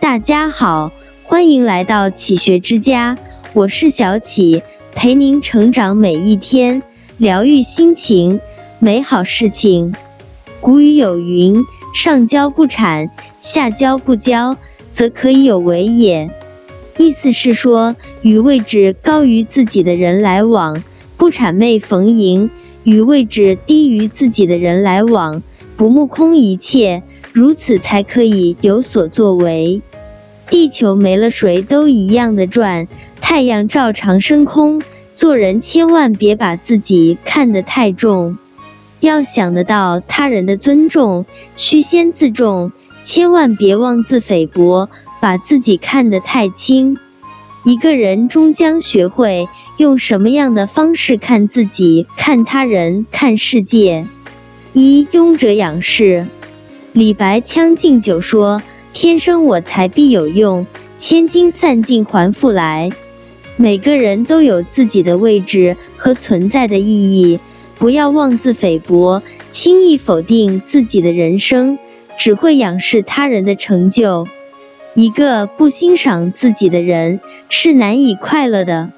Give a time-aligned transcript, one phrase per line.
[0.00, 3.16] 大家好，欢迎来到启学之家，
[3.52, 4.62] 我是小启，
[4.92, 6.82] 陪您成长每一天，
[7.16, 8.40] 疗愈心情，
[8.78, 9.94] 美好事情。
[10.60, 11.64] 古语有云
[11.94, 13.10] ：“上交不产，
[13.40, 14.56] 下交不骄，
[14.92, 16.30] 则可以有为也。”
[16.98, 20.82] 意思是说，与位置高于自己的人来往，
[21.16, 22.48] 不谄媚逢迎；
[22.84, 25.42] 与位置低于自己的人来往，
[25.76, 27.02] 不目空一切。
[27.34, 29.82] 如此才可以有所作为。
[30.48, 32.86] 地球没了，谁都一样的转；
[33.20, 34.80] 太阳照常升空。
[35.16, 38.38] 做人千万别把自己看得太重，
[39.00, 42.70] 要想得到他人的尊重，须先自重。
[43.02, 44.88] 千万别妄自菲薄，
[45.20, 46.96] 把自己看得太轻。
[47.64, 54.06] 一个人终将学会用什么样的方式看自己、看他人、看世界。
[54.72, 56.26] 一庸者仰视。
[56.94, 58.62] 李白《将进酒》说
[58.94, 60.64] ：“天生我材必有用，
[60.96, 62.88] 千金散尽还复来。”
[63.58, 67.40] 每个人都有自己的位置和存在的意义，
[67.80, 71.80] 不要妄自菲薄，轻易否定自己的人生，
[72.16, 74.28] 只会仰视他人的成就。
[74.94, 78.92] 一个不欣赏自己的人是难以快乐的。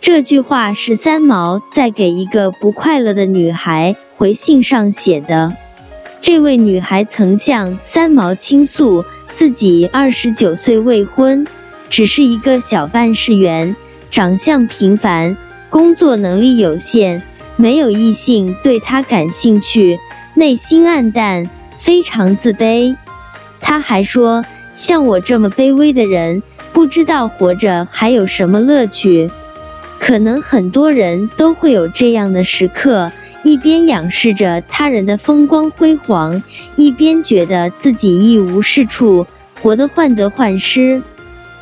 [0.00, 5.52] 这句话是三毛在给一个不快乐的女孩回信上写的。
[6.20, 11.46] 这位女孩曾向三毛倾诉，自己二十九岁未婚，
[11.88, 13.74] 只是一个小办事员，
[14.10, 15.36] 长相平凡，
[15.70, 17.22] 工作能力有限，
[17.56, 19.98] 没有异性对她感兴趣，
[20.34, 22.94] 内心暗淡，非常自卑。
[23.60, 29.30] 她还说：“像我这么卑微的人，不知道活着还有什么乐趣。”
[30.00, 33.10] 可能很多人都会有这样的时刻。
[33.44, 36.42] 一边仰视着他人的风光辉煌，
[36.76, 39.26] 一边觉得自己一无是处，
[39.62, 41.02] 活得患得患失。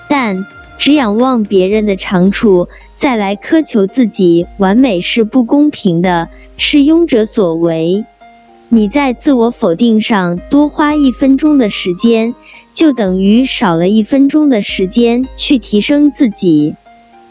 [0.08, 0.46] 但
[0.78, 8.04] 只仰望别人的长处，再来苛求自己完美是不公平的，是庸者所为。
[8.68, 12.34] 你在自我否定上多花一分钟的时间，
[12.72, 16.74] 就等于少了一分钟的时间去提升自己。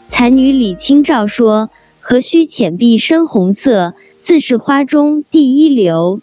[0.08, 1.68] 才女李清照说
[2.08, 6.20] ：“何须浅碧深红色。”自是花中第一流，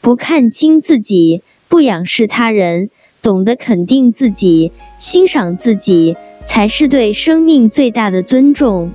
[0.00, 2.90] 不看轻自己，不仰视他人，
[3.22, 8.90] 懂得肯定自己，欣赏自己，才是对生命最大的尊重。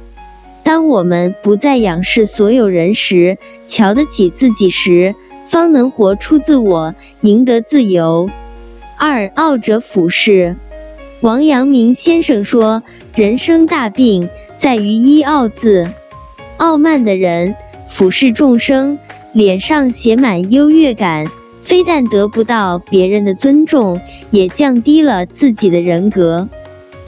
[0.64, 5.16] 当我们不再仰视所有人时，瞧得起自己时，
[5.48, 8.30] 方能活出自我，赢得自由。
[8.98, 10.58] 二傲者俯视。
[11.22, 12.84] 王阳明先生说
[13.16, 15.92] ：“人生大病在于一傲字，
[16.57, 17.56] 傲慢的人。”
[17.90, 19.00] 俯视众生，
[19.31, 21.25] 脸上写满优越感，
[21.63, 26.50] 非但得不到别人的尊重，也降低了自己的人格。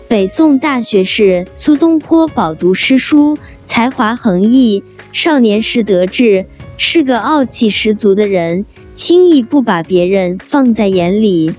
[0.07, 6.45] 北宋大学士苏东坡饱读诗书，才华横溢，少年时得志，
[6.77, 8.65] 是个傲气十足的人，
[8.95, 11.53] 轻易不把别人放在眼里。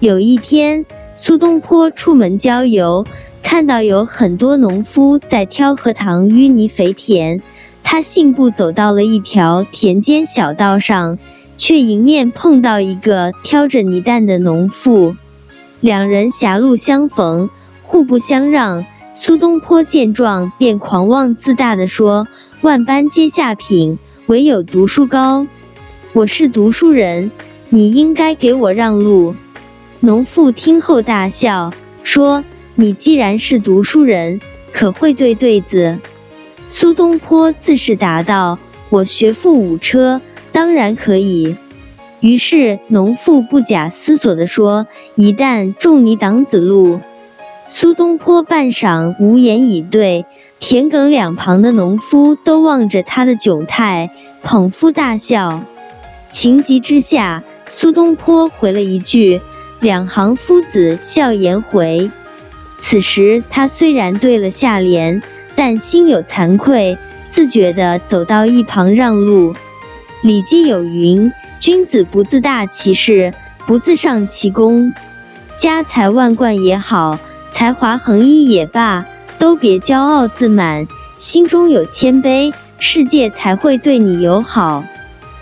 [0.00, 0.84] 有一天，
[1.16, 3.04] 苏东坡出门郊游，
[3.42, 7.42] 看到有很多农夫在挑荷塘淤泥肥田。
[7.82, 11.18] 他信步走到了一条田间小道上，
[11.58, 15.16] 却迎面碰到一个挑着泥担的农妇，
[15.80, 17.50] 两人狭路相逢，
[17.82, 18.84] 互不相让。
[19.12, 22.28] 苏东坡见状，便狂妄自大地说
[22.62, 25.46] ：“万般皆下品，唯有读书高。
[26.12, 27.32] 我是读书人，
[27.70, 29.34] 你应该给我让路。”
[30.00, 31.72] 农妇听后大笑，
[32.04, 32.44] 说
[32.80, 34.40] ：“你既然是读书人，
[34.72, 35.98] 可会对对子？”
[36.66, 38.58] 苏东坡自是答道
[38.88, 41.56] ：“我学富五车，当然可以。”
[42.20, 47.00] 于是农妇不假思索地说：“一旦种你挡子路。”
[47.68, 50.24] 苏东坡半晌无言以对，
[50.58, 54.10] 田埂两旁的农夫都望着他的窘态，
[54.42, 55.62] 捧腹大笑。
[56.30, 59.42] 情急之下，苏东坡回了一句
[59.80, 62.10] ：“两行夫子笑颜回。”
[62.80, 65.22] 此时他虽然对了下联。
[65.56, 66.96] 但心有惭愧，
[67.28, 69.52] 自觉地走到一旁让路。
[70.22, 71.30] 《礼记》有云
[71.60, 73.34] ：“君子不自大其事，
[73.66, 74.90] 不自上其功。
[75.58, 77.18] 家财万贯也好，
[77.50, 79.04] 才华横溢也罢，
[79.38, 80.86] 都别骄傲自满，
[81.18, 84.82] 心中有谦卑，世界才会对你友好。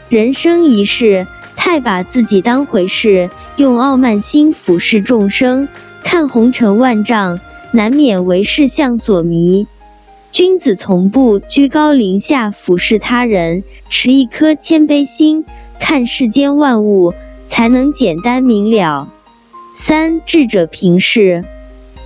[0.08, 5.68] 人生一世，太把自己当回事，用傲慢心俯视众生，
[6.02, 7.40] 看红尘万丈，
[7.72, 9.66] 难免为世相所迷。”
[10.30, 15.44] 君子从不居高临下俯视他人，持一颗谦卑心，
[15.80, 17.14] 看世间万物，
[17.46, 19.08] 才能简单明了。
[19.74, 21.44] 三智者平视。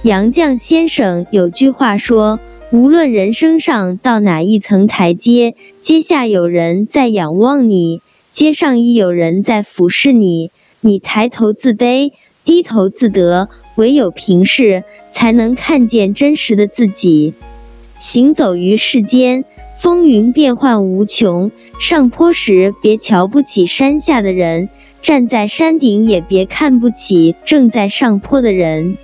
[0.02, 2.38] 杨绛先生有句话说
[2.70, 8.00] ：“无论人生上到哪一层台阶，阶下有人在仰望你，
[8.30, 10.50] 阶上亦有人在俯视你。
[10.80, 12.12] 你抬头自卑，
[12.44, 17.34] 低头自得，唯有平视，才能看见真实的自己。
[17.98, 19.44] 行走于世间，
[19.78, 21.50] 风云变幻无穷。
[21.80, 24.69] 上坡时别瞧不起山下的人，
[25.00, 28.96] 站在山顶也别看不起正在上坡的人。”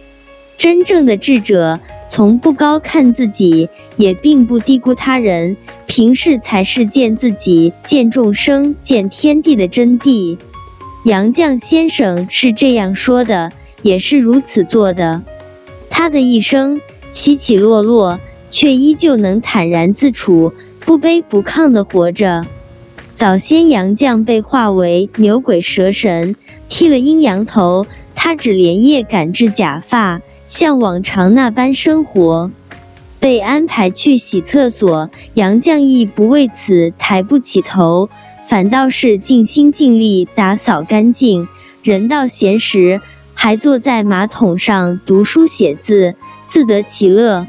[0.58, 1.78] 真正的智者，
[2.08, 5.56] 从不高看自己，也并不低估他人。
[5.86, 10.36] 平视才是见自己、见众生、见天地的真谛。
[11.04, 13.52] 杨绛先生是这样说的，
[13.82, 15.22] 也是如此做的。
[15.90, 16.80] 他的一生
[17.10, 18.20] 起起落落，
[18.50, 22.44] 却依旧能坦然自处，不卑不亢地活着。
[23.14, 26.36] 早先杨绛被化为牛鬼蛇神，
[26.68, 27.84] 剃了阴阳头，
[28.14, 30.20] 他只连夜赶制假发。
[30.46, 32.50] 像往常那般生活，
[33.20, 38.08] 被安排去洗厕所，杨绛亦不为此抬不起头，
[38.46, 41.48] 反倒是尽心尽力打扫干净。
[41.82, 43.02] 人到闲时，
[43.40, 47.46] 还坐在马桶上读书写字，自得其乐。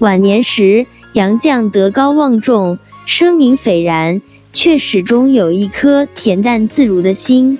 [0.00, 4.20] 晚年时，杨绛德高望重，声名斐然，
[4.52, 7.56] 却始终有一颗恬淡自如的心。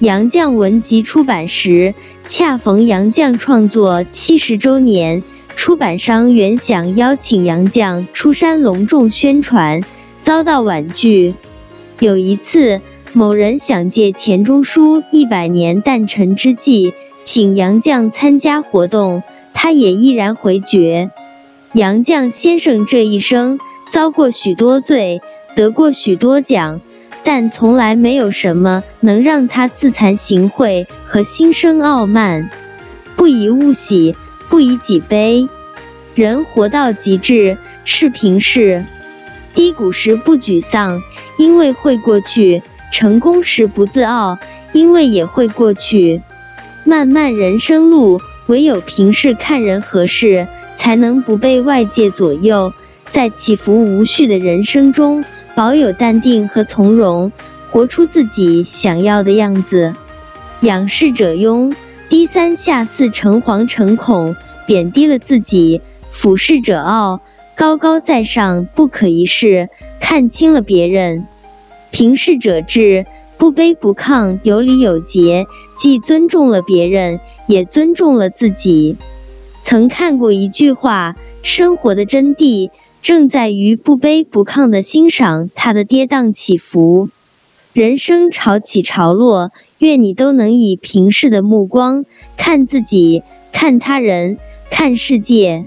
[0.00, 1.94] 杨绛文集出版时。
[2.26, 5.22] 恰逢杨绛创作七十周年，
[5.54, 9.80] 出版商原想邀请杨绛出山隆重宣传，
[10.20, 11.32] 遭到婉拒。
[12.00, 12.82] 有一次，
[13.14, 19.22] 某人想借钱钟书一百年诞辰之际，请杨绛参加活动，
[19.54, 21.10] 他也毅然回绝。
[21.72, 23.58] 杨绛先生这一生
[23.90, 25.20] 遭过许多罪，
[25.56, 26.80] 得过许多奖。
[27.24, 32.48] 但从来没有什么能让他自惭形秽和心生傲慢。
[33.16, 34.14] 不以物喜，
[34.48, 35.46] 不以己悲。
[36.14, 38.84] 人活到极致是平视，
[39.52, 41.02] 低谷时不沮丧，
[41.36, 44.38] 因为会过去；成功时不自傲，
[44.72, 46.22] 因为也会过去。
[46.84, 52.72] 漫漫人生路，唯有平视看人和事，才能不被外界左右，
[53.08, 55.24] 在起伏无序的人生中。
[55.54, 57.32] 保有淡定和从容，
[57.70, 59.92] 活出自己想要的样子。
[60.60, 61.74] 仰视者庸，
[62.08, 64.36] 低三下四，诚惶诚恐，
[64.66, 65.80] 贬低了自己；
[66.12, 67.20] 俯视者傲，
[67.56, 69.68] 高高在上，不可一世，
[70.00, 71.26] 看清了别人。
[71.90, 73.06] 平视者智，
[73.36, 75.46] 不卑不亢，有礼有节，
[75.76, 78.96] 既尊重了别人，也尊重了自己。
[79.62, 82.70] 曾看过一句话：生活的真谛。
[83.00, 87.08] 正在于不卑不亢的欣赏它的跌宕起伏，
[87.72, 92.04] 人生潮起潮落，愿你都能以平视的目光
[92.36, 94.36] 看自己、看他人、
[94.68, 95.66] 看世界。